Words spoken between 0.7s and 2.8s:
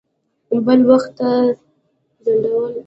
وخت ته ځنډول.